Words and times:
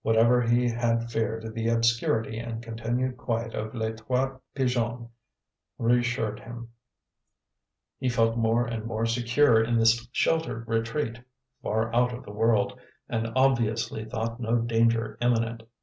Whatever 0.00 0.40
he 0.40 0.66
had 0.70 1.10
feared, 1.10 1.52
the 1.54 1.68
obscurity 1.68 2.38
and 2.38 2.62
continued 2.62 3.18
quiet 3.18 3.54
of 3.54 3.74
LES 3.74 4.00
TROIS 4.00 4.40
PIGEONS 4.54 5.10
reassured 5.76 6.40
him; 6.40 6.70
he 7.98 8.08
felt 8.08 8.34
more 8.38 8.64
and 8.64 8.86
more 8.86 9.04
secure 9.04 9.62
in 9.62 9.76
this 9.76 10.08
sheltered 10.10 10.66
retreat, 10.66 11.20
"far 11.62 11.94
out 11.94 12.14
of 12.14 12.24
the 12.24 12.32
world," 12.32 12.80
and 13.10 13.28
obviously 13.36 14.06
thought 14.06 14.40
no 14.40 14.56
danger 14.56 15.18
imminent. 15.20 15.62